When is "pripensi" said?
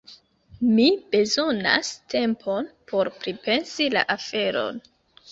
3.19-3.87